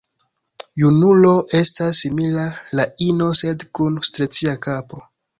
[0.83, 5.03] Junulo estas simila al ino, sed kun strieca kapo.